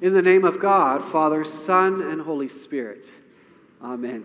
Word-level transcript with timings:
In 0.00 0.12
the 0.14 0.22
name 0.22 0.44
of 0.44 0.60
God, 0.60 1.10
Father, 1.10 1.44
Son, 1.44 2.02
and 2.02 2.20
Holy 2.20 2.48
Spirit. 2.48 3.06
Amen. 3.82 4.24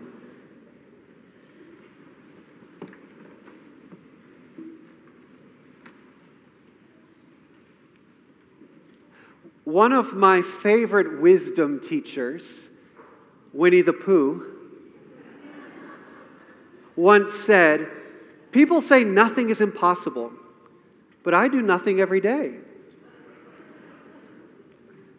One 9.64 9.92
of 9.92 10.12
my 10.12 10.42
favorite 10.62 11.20
wisdom 11.20 11.80
teachers, 11.80 12.68
Winnie 13.52 13.82
the 13.82 13.92
Pooh, 13.92 14.46
once 16.94 17.32
said, 17.32 17.88
People 18.52 18.80
say 18.80 19.02
nothing 19.02 19.50
is 19.50 19.60
impossible, 19.60 20.32
but 21.24 21.34
I 21.34 21.48
do 21.48 21.60
nothing 21.60 22.00
every 22.00 22.20
day. 22.20 22.58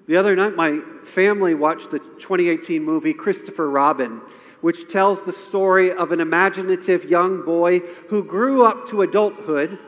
The 0.07 0.17
other 0.17 0.35
night, 0.35 0.55
my 0.55 0.79
family 1.16 1.55
watched 1.55 1.89
the 1.89 1.99
2018 1.99 2.84
movie 2.84 3.13
Christopher 3.13 3.70
Robin, 3.70 4.21
which 4.61 4.88
tells 4.91 5.23
the 5.23 5.34
story 5.34 5.91
of 5.91 6.11
an 6.11 6.21
imaginative 6.21 7.05
young 7.05 7.43
boy 7.43 7.80
who 8.09 8.23
grew 8.23 8.63
up 8.63 8.88
to 8.89 9.02
adulthood, 9.02 9.80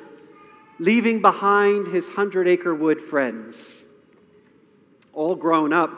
leaving 0.79 1.21
behind 1.21 1.87
his 1.87 2.07
hundred 2.07 2.47
acre 2.47 2.73
wood 2.73 3.01
friends. 3.01 3.85
All 5.13 5.35
grown 5.35 5.71
up, 5.71 5.91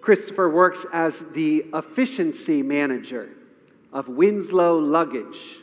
Christopher 0.00 0.48
works 0.48 0.86
as 0.92 1.22
the 1.34 1.66
efficiency 1.74 2.62
manager 2.62 3.28
of 3.92 4.08
Winslow 4.08 4.78
Luggage, 4.78 5.58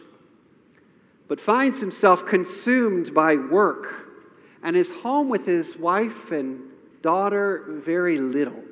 but 1.27 1.41
finds 1.41 1.79
himself 1.79 2.25
consumed 2.25 3.15
by 3.15 3.35
work 3.35 4.07
and 4.61 4.75
is 4.77 4.91
home 4.91 5.29
with 5.29 5.45
his 5.45 5.75
wife 5.77 6.31
and 6.31 6.61
daughter 7.01 7.81
very 7.85 8.17
little. 8.17 8.63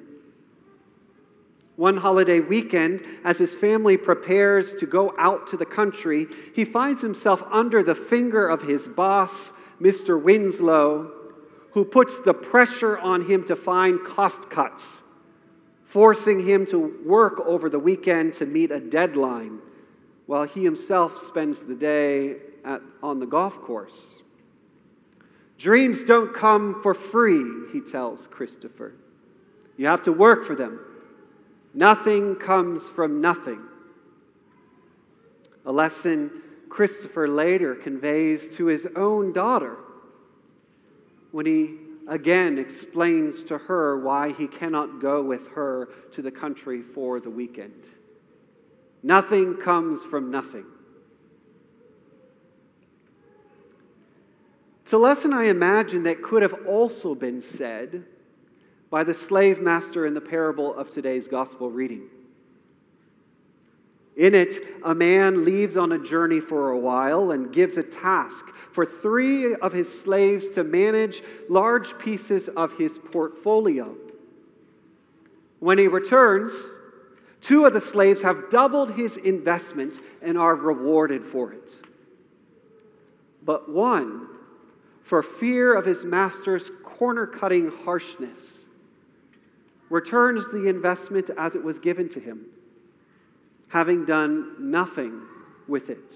One 1.76 1.98
holiday 1.98 2.40
weekend, 2.40 3.04
as 3.26 3.38
his 3.38 3.54
family 3.56 3.98
prepares 3.98 4.76
to 4.76 4.86
go 4.86 5.14
out 5.18 5.48
to 5.48 5.58
the 5.58 5.66
country, 5.66 6.28
he 6.54 6.64
finds 6.64 7.02
himself 7.02 7.44
under 7.52 7.84
the 7.84 7.96
finger 7.96 8.48
of 8.48 8.62
his 8.62 8.88
boss, 8.88 9.52
Mr. 9.82 10.22
Winslow, 10.22 11.12
who 11.72 11.84
puts 11.84 12.22
the 12.22 12.34
pressure 12.34 12.98
on 13.00 13.30
him 13.30 13.46
to 13.46 13.56
find 13.58 14.00
cost 14.06 14.50
cuts, 14.50 14.86
forcing 15.90 16.46
him 16.46 16.66
to 16.68 16.98
work 17.06 17.42
over 17.42 17.70
the 17.70 17.80
weekend 17.80 18.34
to 18.36 18.46
meet 18.46 18.72
a 18.72 18.80
deadline, 18.80 19.60
while 20.28 20.46
he 20.46 20.64
himself 20.64 21.18
spends 21.28 21.60
the 21.60 21.76
day 21.76 22.38
at, 22.64 22.82
on 23.04 23.20
the 23.20 23.26
golf 23.26 23.54
course. 23.56 24.06
Dreams 25.58 26.04
don't 26.04 26.34
come 26.34 26.82
for 26.84 26.94
free, 26.94 27.72
he 27.72 27.80
tells 27.80 28.28
Christopher. 28.28 28.94
You 29.78 29.88
have 29.88 30.04
to 30.04 30.12
work 30.12 30.46
for 30.46 30.56
them. 30.56 30.80
Nothing 31.74 32.36
comes 32.36 32.90
from 32.90 33.22
nothing. 33.22 33.62
A 35.66 35.72
lesson 35.72 36.42
Christopher 36.70 37.28
later 37.28 37.76
conveys 37.76 38.56
to 38.58 38.66
his 38.66 38.88
own 38.96 39.34
daughter 39.34 39.78
when 41.32 41.46
he 41.46 41.76
again 42.08 42.58
explains 42.60 43.44
to 43.46 43.58
her 43.58 44.00
why 44.00 44.32
he 44.34 44.48
cannot 44.48 45.02
go 45.02 45.24
with 45.24 45.48
her 45.50 45.90
to 46.14 46.22
the 46.22 46.32
country 46.32 46.82
for 46.82 47.20
the 47.20 47.30
weekend. 47.30 47.90
Nothing 49.04 49.56
comes 49.56 50.04
from 50.06 50.32
nothing. 50.32 50.66
It's 54.86 54.94
a 54.94 55.00
lesson 55.00 55.34
I 55.34 55.46
imagine 55.46 56.04
that 56.04 56.22
could 56.22 56.44
have 56.44 56.68
also 56.68 57.16
been 57.16 57.42
said 57.42 58.04
by 58.92 59.04
the 59.04 59.16
slave 59.16 59.60
master 59.60 60.06
in 60.06 60.14
the 60.14 60.22
parable 60.22 60.76
of 60.76 60.92
today's 60.92 61.28
gospel 61.28 61.72
reading. 61.72 62.04
In 64.16 64.36
it, 64.36 64.64
a 64.84 64.94
man 64.94 65.44
leaves 65.44 65.76
on 65.76 65.94
a 65.94 65.98
journey 65.98 66.40
for 66.40 66.70
a 66.70 66.78
while 66.78 67.32
and 67.32 67.52
gives 67.52 67.78
a 67.78 67.84
task 67.84 68.46
for 68.74 68.86
three 68.86 69.56
of 69.56 69.74
his 69.74 69.92
slaves 69.92 70.52
to 70.52 70.64
manage 70.64 71.24
large 71.50 71.98
pieces 71.98 72.48
of 72.50 72.78
his 72.78 73.00
portfolio. 73.12 73.96
When 75.62 75.80
he 75.80 75.88
returns, 75.88 76.54
two 77.42 77.66
of 77.66 77.74
the 77.74 77.82
slaves 77.82 78.22
have 78.22 78.52
doubled 78.52 78.92
his 78.92 79.18
investment 79.18 80.00
and 80.22 80.38
are 80.38 80.56
rewarded 80.56 81.26
for 81.26 81.54
it. 81.54 81.74
But 83.42 83.68
one 83.68 84.28
for 85.06 85.22
fear 85.22 85.76
of 85.76 85.86
his 85.86 86.04
master's 86.04 86.72
corner 86.84 87.28
cutting 87.28 87.72
harshness, 87.84 88.66
returns 89.90 90.48
the 90.48 90.68
investment 90.68 91.30
as 91.38 91.56
it 91.56 91.64
was 91.64 91.78
given 91.78 92.10
to 92.10 92.20
him, 92.20 92.46
having 93.68 94.04
done 94.06 94.56
nothing 94.60 95.22
with 95.68 95.90
it. 95.90 96.16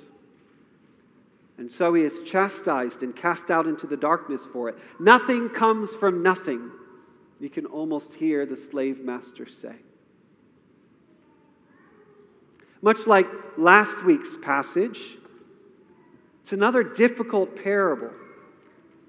And 1.59 1.71
so 1.71 1.93
he 1.93 2.03
is 2.03 2.23
chastised 2.25 3.03
and 3.03 3.15
cast 3.15 3.51
out 3.51 3.67
into 3.67 3.85
the 3.85 3.97
darkness 3.97 4.47
for 4.51 4.69
it. 4.69 4.77
Nothing 4.99 5.49
comes 5.49 5.93
from 5.95 6.23
nothing. 6.23 6.71
You 7.39 7.49
can 7.49 7.65
almost 7.67 8.13
hear 8.13 8.45
the 8.45 8.57
slave 8.57 9.01
master 9.01 9.47
say. 9.47 9.75
Much 12.81 13.05
like 13.05 13.27
last 13.57 14.03
week's 14.05 14.37
passage, 14.41 15.17
it's 16.43 16.53
another 16.53 16.81
difficult 16.81 17.61
parable 17.61 18.11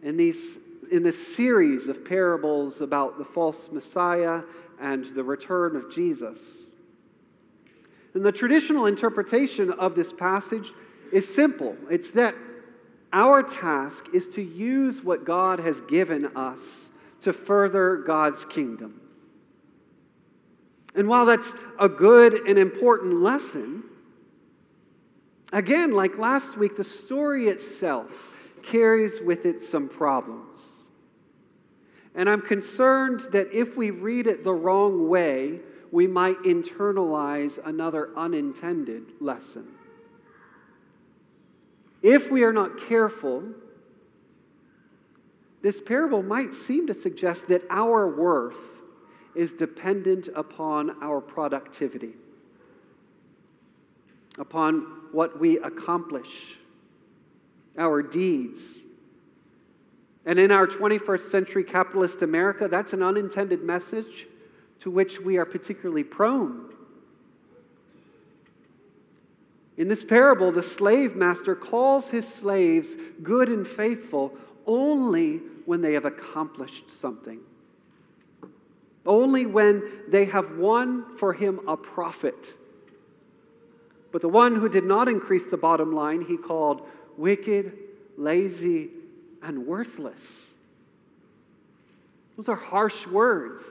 in, 0.02 0.16
these, 0.16 0.58
in 0.90 1.02
this 1.02 1.36
series 1.36 1.88
of 1.88 2.04
parables 2.04 2.80
about 2.80 3.18
the 3.18 3.24
false 3.24 3.70
Messiah 3.70 4.42
and 4.80 5.04
the 5.14 5.22
return 5.22 5.76
of 5.76 5.92
Jesus. 5.92 6.64
And 8.14 8.24
the 8.24 8.32
traditional 8.32 8.86
interpretation 8.86 9.70
of 9.72 9.94
this 9.94 10.12
passage 10.12 10.72
is 11.12 11.32
simple 11.32 11.76
it's 11.90 12.10
that 12.12 12.34
our 13.12 13.42
task 13.42 14.06
is 14.14 14.28
to 14.28 14.42
use 14.42 15.02
what 15.02 15.24
God 15.24 15.58
has 15.60 15.80
given 15.82 16.36
us 16.36 16.60
to 17.22 17.32
further 17.32 17.96
God's 18.06 18.44
kingdom. 18.44 19.00
And 20.94 21.08
while 21.08 21.26
that's 21.26 21.48
a 21.78 21.88
good 21.88 22.34
and 22.48 22.58
important 22.58 23.20
lesson, 23.20 23.84
again, 25.52 25.92
like 25.92 26.18
last 26.18 26.56
week, 26.56 26.76
the 26.76 26.84
story 26.84 27.48
itself 27.48 28.10
carries 28.62 29.20
with 29.20 29.46
it 29.46 29.62
some 29.62 29.88
problems. 29.88 30.58
And 32.14 32.28
I'm 32.28 32.42
concerned 32.42 33.20
that 33.32 33.52
if 33.52 33.76
we 33.76 33.90
read 33.90 34.26
it 34.26 34.44
the 34.44 34.52
wrong 34.52 35.08
way, 35.08 35.60
we 35.92 36.06
might 36.06 36.38
internalize 36.42 37.58
another 37.64 38.10
unintended 38.16 39.04
lesson. 39.20 39.66
If 42.02 42.30
we 42.30 42.42
are 42.42 42.52
not 42.52 42.88
careful, 42.88 43.44
this 45.62 45.80
parable 45.80 46.22
might 46.22 46.54
seem 46.54 46.86
to 46.86 46.94
suggest 46.94 47.46
that 47.48 47.62
our 47.70 48.08
worth 48.08 48.56
is 49.34 49.52
dependent 49.52 50.28
upon 50.34 51.02
our 51.02 51.20
productivity, 51.20 52.14
upon 54.38 54.80
what 55.12 55.38
we 55.38 55.58
accomplish 55.58 56.56
our 57.78 58.02
deeds. 58.02 58.60
And 60.26 60.38
in 60.38 60.50
our 60.50 60.66
21st 60.66 61.30
century 61.30 61.64
capitalist 61.64 62.22
America, 62.22 62.68
that's 62.68 62.92
an 62.92 63.02
unintended 63.02 63.62
message 63.62 64.26
to 64.80 64.90
which 64.90 65.20
we 65.20 65.38
are 65.38 65.44
particularly 65.44 66.04
prone. 66.04 66.70
In 69.76 69.88
this 69.88 70.04
parable, 70.04 70.52
the 70.52 70.62
slave 70.62 71.16
master 71.16 71.54
calls 71.54 72.08
his 72.10 72.28
slaves 72.28 72.96
good 73.22 73.48
and 73.48 73.66
faithful 73.66 74.34
only 74.66 75.40
when 75.64 75.80
they 75.80 75.94
have 75.94 76.04
accomplished 76.04 76.84
something, 77.00 77.40
only 79.06 79.46
when 79.46 79.82
they 80.08 80.26
have 80.26 80.58
won 80.58 81.16
for 81.16 81.32
him 81.32 81.60
a 81.66 81.76
profit. 81.76 82.52
But 84.12 84.22
the 84.22 84.28
one 84.28 84.56
who 84.56 84.68
did 84.68 84.84
not 84.84 85.08
increase 85.08 85.44
the 85.50 85.56
bottom 85.56 85.92
line, 85.92 86.22
he 86.22 86.36
called 86.36 86.86
wicked, 87.16 87.72
lazy, 88.16 88.90
and 89.42 89.66
worthless. 89.66 90.50
Those 92.36 92.48
are 92.48 92.56
harsh 92.56 93.06
words, 93.06 93.62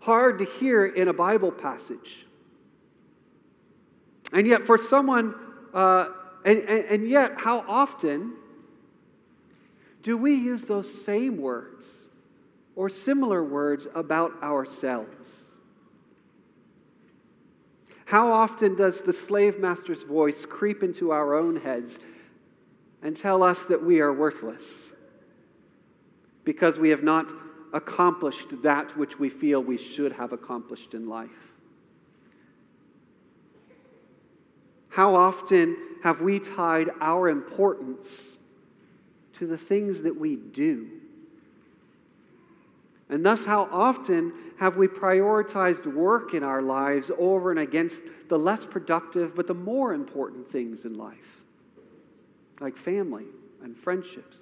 hard 0.00 0.38
to 0.38 0.44
hear 0.44 0.86
in 0.86 1.08
a 1.08 1.12
Bible 1.12 1.52
passage. 1.52 2.26
And 4.32 4.46
yet, 4.46 4.66
for 4.66 4.78
someone, 4.78 5.34
uh, 5.72 6.08
and, 6.44 6.58
and, 6.58 6.84
and 6.86 7.08
yet, 7.08 7.32
how 7.36 7.64
often 7.66 8.34
do 10.02 10.16
we 10.16 10.34
use 10.34 10.62
those 10.62 10.92
same 11.04 11.38
words 11.38 11.86
or 12.76 12.88
similar 12.88 13.42
words 13.42 13.86
about 13.94 14.42
ourselves? 14.42 15.49
How 18.10 18.32
often 18.32 18.74
does 18.74 19.02
the 19.02 19.12
slave 19.12 19.60
master's 19.60 20.02
voice 20.02 20.44
creep 20.44 20.82
into 20.82 21.12
our 21.12 21.36
own 21.36 21.54
heads 21.54 22.00
and 23.04 23.16
tell 23.16 23.40
us 23.40 23.62
that 23.68 23.80
we 23.80 24.00
are 24.00 24.12
worthless 24.12 24.64
because 26.42 26.76
we 26.76 26.88
have 26.88 27.04
not 27.04 27.28
accomplished 27.72 28.48
that 28.64 28.98
which 28.98 29.20
we 29.20 29.28
feel 29.28 29.62
we 29.62 29.76
should 29.76 30.10
have 30.10 30.32
accomplished 30.32 30.94
in 30.94 31.08
life? 31.08 31.30
How 34.88 35.14
often 35.14 35.76
have 36.02 36.20
we 36.20 36.40
tied 36.40 36.90
our 37.00 37.28
importance 37.28 38.38
to 39.34 39.46
the 39.46 39.56
things 39.56 40.00
that 40.00 40.18
we 40.18 40.34
do? 40.34 40.88
And 43.08 43.24
thus, 43.24 43.44
how 43.44 43.68
often 43.70 44.32
have 44.60 44.76
we 44.76 44.86
prioritized 44.86 45.86
work 45.86 46.34
in 46.34 46.44
our 46.44 46.60
lives 46.60 47.10
over 47.18 47.50
and 47.50 47.60
against 47.60 48.02
the 48.28 48.38
less 48.38 48.62
productive 48.66 49.34
but 49.34 49.46
the 49.46 49.54
more 49.54 49.94
important 49.94 50.52
things 50.52 50.84
in 50.84 50.98
life, 50.98 51.16
like 52.60 52.76
family 52.76 53.24
and 53.62 53.74
friendships? 53.74 54.36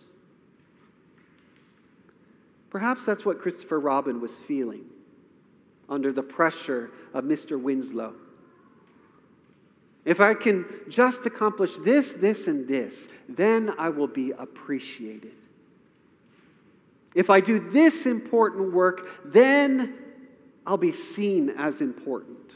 Perhaps 2.69 3.05
that's 3.05 3.25
what 3.25 3.41
Christopher 3.41 3.79
Robin 3.79 4.21
was 4.21 4.33
feeling 4.49 4.87
under 5.89 6.13
the 6.13 6.23
pressure 6.23 6.91
of 7.15 7.23
Mr. 7.23 7.59
Winslow. 7.59 8.13
If 10.05 10.19
I 10.19 10.35
can 10.35 10.67
just 10.89 11.27
accomplish 11.27 11.77
this, 11.85 12.11
this, 12.11 12.49
and 12.49 12.67
this, 12.67 13.07
then 13.29 13.73
I 13.79 13.89
will 13.89 14.09
be 14.09 14.33
appreciated. 14.33 15.35
If 17.15 17.31
I 17.31 17.41
do 17.41 17.71
this 17.71 18.05
important 18.07 18.73
work, 18.73 19.09
then 19.25 19.95
I'll 20.69 20.77
be 20.77 20.93
seen 20.93 21.49
as 21.57 21.81
important. 21.81 22.53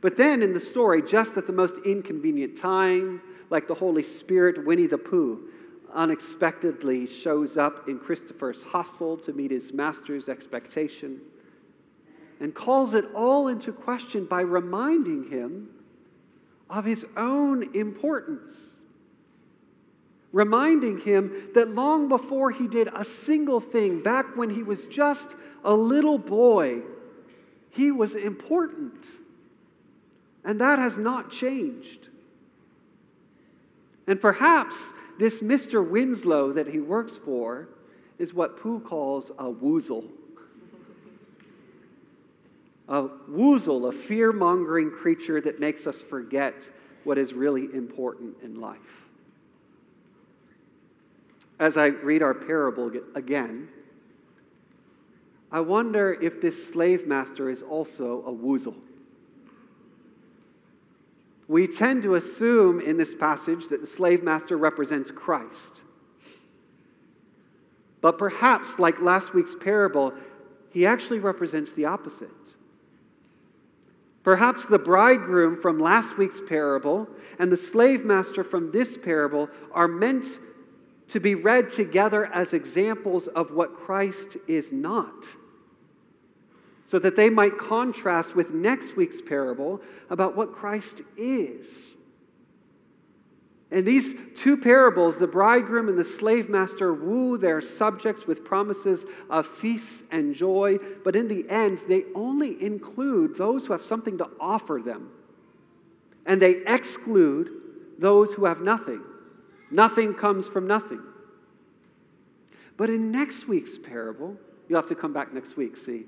But 0.00 0.16
then 0.16 0.42
in 0.42 0.54
the 0.54 0.60
story, 0.60 1.02
just 1.02 1.36
at 1.36 1.46
the 1.46 1.52
most 1.52 1.74
inconvenient 1.84 2.56
time, 2.56 3.20
like 3.50 3.68
the 3.68 3.74
Holy 3.74 4.02
Spirit, 4.02 4.64
Winnie 4.64 4.86
the 4.86 4.96
Pooh, 4.96 5.50
unexpectedly 5.92 7.06
shows 7.06 7.58
up 7.58 7.86
in 7.86 7.98
Christopher's 7.98 8.62
hostel 8.62 9.18
to 9.18 9.34
meet 9.34 9.50
his 9.50 9.74
master's 9.74 10.30
expectation 10.30 11.20
and 12.40 12.54
calls 12.54 12.94
it 12.94 13.04
all 13.14 13.48
into 13.48 13.72
question 13.72 14.24
by 14.24 14.40
reminding 14.40 15.28
him 15.28 15.68
of 16.70 16.86
his 16.86 17.04
own 17.18 17.76
importance. 17.76 18.81
Reminding 20.32 20.98
him 20.98 21.50
that 21.54 21.74
long 21.74 22.08
before 22.08 22.50
he 22.50 22.66
did 22.66 22.88
a 22.94 23.04
single 23.04 23.60
thing, 23.60 24.02
back 24.02 24.36
when 24.36 24.48
he 24.48 24.62
was 24.62 24.86
just 24.86 25.36
a 25.64 25.72
little 25.72 26.18
boy, 26.18 26.80
he 27.70 27.92
was 27.92 28.14
important. 28.14 29.04
And 30.44 30.60
that 30.60 30.78
has 30.78 30.96
not 30.96 31.30
changed. 31.30 32.08
And 34.06 34.20
perhaps 34.20 34.76
this 35.18 35.40
Mr. 35.40 35.86
Winslow 35.86 36.52
that 36.54 36.66
he 36.66 36.80
works 36.80 37.18
for 37.24 37.68
is 38.18 38.34
what 38.34 38.58
Pooh 38.58 38.80
calls 38.80 39.30
a 39.38 39.44
woozle 39.44 40.08
a 42.88 43.08
woozle, 43.30 43.88
a 43.88 43.92
fear 44.06 44.32
mongering 44.32 44.90
creature 44.90 45.40
that 45.40 45.58
makes 45.58 45.86
us 45.86 46.02
forget 46.02 46.68
what 47.04 47.16
is 47.16 47.32
really 47.32 47.68
important 47.72 48.36
in 48.42 48.60
life. 48.60 48.78
As 51.62 51.76
I 51.76 51.86
read 51.86 52.22
our 52.22 52.34
parable 52.34 52.90
again, 53.14 53.68
I 55.52 55.60
wonder 55.60 56.14
if 56.20 56.42
this 56.42 56.68
slave 56.68 57.06
master 57.06 57.48
is 57.48 57.62
also 57.62 58.24
a 58.26 58.32
woozle. 58.32 58.74
We 61.46 61.68
tend 61.68 62.02
to 62.02 62.16
assume 62.16 62.80
in 62.80 62.96
this 62.96 63.14
passage 63.14 63.68
that 63.68 63.80
the 63.80 63.86
slave 63.86 64.24
master 64.24 64.58
represents 64.58 65.12
Christ. 65.12 65.82
But 68.00 68.18
perhaps, 68.18 68.80
like 68.80 69.00
last 69.00 69.32
week's 69.32 69.54
parable, 69.54 70.12
he 70.70 70.84
actually 70.84 71.20
represents 71.20 71.72
the 71.74 71.84
opposite. 71.84 72.28
Perhaps 74.24 74.66
the 74.66 74.80
bridegroom 74.80 75.62
from 75.62 75.78
last 75.78 76.18
week's 76.18 76.40
parable 76.48 77.06
and 77.38 77.52
the 77.52 77.56
slave 77.56 78.04
master 78.04 78.42
from 78.42 78.72
this 78.72 78.98
parable 78.98 79.48
are 79.72 79.86
meant 79.86 80.26
to 81.08 81.20
be 81.20 81.34
read 81.34 81.70
together 81.70 82.26
as 82.26 82.52
examples 82.52 83.28
of 83.28 83.50
what 83.52 83.74
Christ 83.74 84.36
is 84.48 84.72
not, 84.72 85.24
so 86.84 86.98
that 86.98 87.16
they 87.16 87.30
might 87.30 87.58
contrast 87.58 88.34
with 88.34 88.50
next 88.50 88.96
week's 88.96 89.20
parable 89.20 89.80
about 90.10 90.36
what 90.36 90.52
Christ 90.52 91.02
is. 91.16 91.66
In 93.72 93.86
these 93.86 94.14
two 94.36 94.58
parables, 94.58 95.16
the 95.16 95.26
bridegroom 95.26 95.88
and 95.88 95.96
the 95.96 96.04
slave 96.04 96.50
master 96.50 96.92
woo 96.92 97.38
their 97.38 97.62
subjects 97.62 98.26
with 98.26 98.44
promises 98.44 99.06
of 99.30 99.46
feasts 99.46 100.02
and 100.10 100.34
joy, 100.34 100.76
but 101.02 101.16
in 101.16 101.26
the 101.26 101.48
end, 101.48 101.80
they 101.88 102.04
only 102.14 102.62
include 102.62 103.38
those 103.38 103.64
who 103.64 103.72
have 103.72 103.82
something 103.82 104.18
to 104.18 104.28
offer 104.38 104.82
them. 104.84 105.10
And 106.26 106.40
they 106.40 106.62
exclude 106.66 107.48
those 107.98 108.34
who 108.34 108.44
have 108.44 108.60
nothing. 108.60 109.02
Nothing 109.72 110.12
comes 110.12 110.46
from 110.46 110.66
nothing. 110.66 111.02
But 112.76 112.90
in 112.90 113.10
next 113.10 113.48
week's 113.48 113.78
parable, 113.78 114.36
you'll 114.68 114.78
have 114.78 114.88
to 114.90 114.94
come 114.94 115.12
back 115.12 115.32
next 115.32 115.56
week, 115.56 115.76
see. 115.76 116.04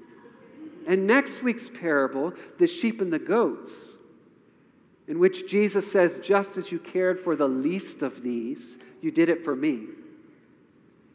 In 0.87 1.07
next 1.07 1.43
week's 1.43 1.71
parable, 1.71 2.35
the 2.59 2.67
sheep 2.67 3.01
and 3.01 3.13
the 3.13 3.19
goats, 3.19 3.73
in 5.09 5.19
which 5.19 5.49
Jesus 5.49 5.91
says, 5.91 6.19
Just 6.23 6.59
as 6.59 6.71
you 6.71 6.79
cared 6.79 7.21
for 7.21 7.37
the 7.37 7.49
least 7.49 8.03
of 8.03 8.23
these, 8.23 8.77
you 9.01 9.11
did 9.11 9.31
it 9.31 9.45
for 9.45 9.57
me. 9.57 9.87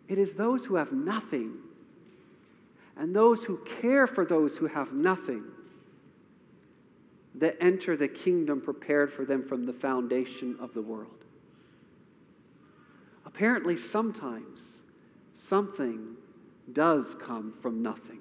It 0.07 0.18
is 0.18 0.34
those 0.34 0.66
who 0.66 0.75
have 0.75 0.92
nothing 0.92 1.54
and 2.98 3.16
those 3.16 3.44
who 3.44 3.60
care 3.81 4.07
for 4.07 4.25
those 4.25 4.57
who 4.57 4.66
have 4.66 4.92
nothing 4.92 5.44
that 7.36 7.56
enter 7.62 7.95
the 7.95 8.07
kingdom 8.07 8.60
prepared 8.60 9.13
for 9.13 9.24
them 9.24 9.48
from 9.48 9.66
the 9.66 9.74
foundation 9.74 10.57
of 10.60 10.74
the 10.74 10.81
world. 10.81 11.19
Apparently, 13.30 13.78
sometimes 13.78 14.80
something 15.36 16.16
does 16.74 17.16
come 17.22 17.54
from 17.62 17.84
nothing. 17.84 18.20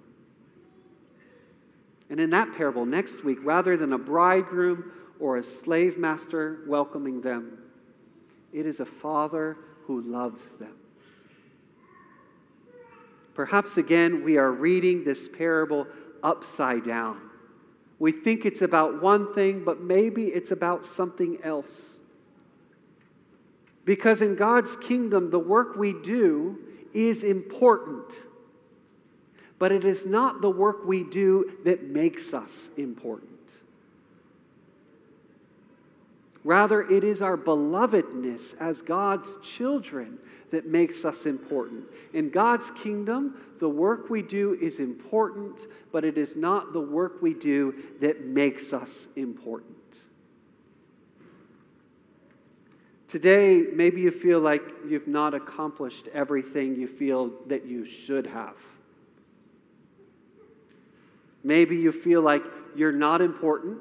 And 2.10 2.20
in 2.20 2.28
that 2.30 2.54
parable 2.54 2.84
next 2.84 3.24
week, 3.24 3.38
rather 3.42 3.78
than 3.78 3.94
a 3.94 3.98
bridegroom 3.98 4.92
or 5.18 5.38
a 5.38 5.42
slave 5.42 5.96
master 5.96 6.60
welcoming 6.66 7.22
them. 7.22 7.58
It 8.52 8.66
is 8.66 8.80
a 8.80 8.84
father 8.84 9.56
who 9.86 10.02
loves 10.02 10.42
them. 10.60 10.76
Perhaps 13.34 13.78
again, 13.78 14.22
we 14.22 14.36
are 14.36 14.52
reading 14.52 15.04
this 15.04 15.26
parable 15.26 15.86
upside 16.22 16.84
down. 16.84 17.18
We 17.98 18.12
think 18.12 18.44
it's 18.44 18.62
about 18.62 19.02
one 19.02 19.34
thing, 19.34 19.64
but 19.64 19.80
maybe 19.80 20.26
it's 20.26 20.50
about 20.50 20.84
something 20.84 21.38
else. 21.42 21.97
Because 23.88 24.20
in 24.20 24.34
God's 24.34 24.76
kingdom, 24.76 25.30
the 25.30 25.38
work 25.38 25.76
we 25.76 25.94
do 25.94 26.58
is 26.92 27.22
important. 27.22 28.04
But 29.58 29.72
it 29.72 29.86
is 29.86 30.04
not 30.04 30.42
the 30.42 30.50
work 30.50 30.84
we 30.84 31.04
do 31.04 31.52
that 31.64 31.84
makes 31.84 32.34
us 32.34 32.52
important. 32.76 33.30
Rather, 36.44 36.82
it 36.82 37.02
is 37.02 37.22
our 37.22 37.38
belovedness 37.38 38.54
as 38.60 38.82
God's 38.82 39.30
children 39.56 40.18
that 40.50 40.66
makes 40.66 41.06
us 41.06 41.24
important. 41.24 41.84
In 42.12 42.28
God's 42.28 42.70
kingdom, 42.72 43.40
the 43.58 43.70
work 43.70 44.10
we 44.10 44.20
do 44.20 44.58
is 44.60 44.80
important, 44.80 45.60
but 45.92 46.04
it 46.04 46.18
is 46.18 46.36
not 46.36 46.74
the 46.74 46.80
work 46.80 47.22
we 47.22 47.32
do 47.32 47.74
that 48.02 48.26
makes 48.26 48.74
us 48.74 49.06
important. 49.16 49.78
Today, 53.08 53.64
maybe 53.72 54.02
you 54.02 54.10
feel 54.10 54.38
like 54.38 54.62
you've 54.86 55.08
not 55.08 55.32
accomplished 55.32 56.08
everything 56.12 56.76
you 56.76 56.86
feel 56.86 57.30
that 57.46 57.64
you 57.64 57.86
should 57.86 58.26
have. 58.26 58.56
Maybe 61.42 61.76
you 61.76 61.90
feel 61.90 62.20
like 62.20 62.42
you're 62.76 62.92
not 62.92 63.22
important 63.22 63.78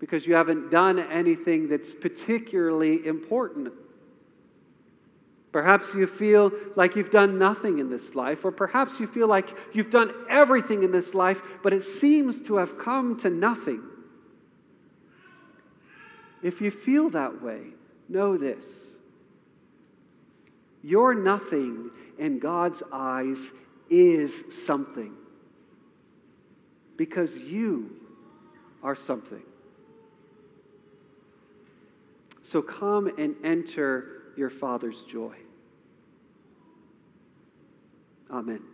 because 0.00 0.26
you 0.26 0.34
haven't 0.34 0.70
done 0.70 0.98
anything 0.98 1.68
that's 1.68 1.94
particularly 1.94 3.06
important. 3.06 3.72
Perhaps 5.52 5.94
you 5.94 6.06
feel 6.06 6.50
like 6.76 6.96
you've 6.96 7.10
done 7.10 7.38
nothing 7.38 7.78
in 7.78 7.88
this 7.88 8.14
life, 8.14 8.44
or 8.44 8.50
perhaps 8.50 8.98
you 9.00 9.06
feel 9.06 9.28
like 9.28 9.48
you've 9.72 9.90
done 9.90 10.12
everything 10.28 10.82
in 10.82 10.90
this 10.90 11.14
life, 11.14 11.40
but 11.62 11.72
it 11.72 11.84
seems 11.84 12.40
to 12.40 12.56
have 12.56 12.78
come 12.78 13.18
to 13.20 13.30
nothing. 13.30 13.82
If 16.42 16.60
you 16.60 16.70
feel 16.70 17.10
that 17.10 17.42
way, 17.42 17.60
know 18.12 18.36
this 18.36 18.66
your 20.82 21.14
nothing 21.14 21.90
in 22.18 22.38
God's 22.38 22.82
eyes 22.92 23.38
is 23.88 24.34
something 24.66 25.12
because 26.96 27.34
you 27.36 27.90
are 28.82 28.96
something. 28.96 29.42
So 32.42 32.60
come 32.60 33.12
and 33.18 33.36
enter 33.44 34.22
your 34.36 34.50
Father's 34.50 35.02
joy. 35.04 35.36
Amen. 38.30 38.71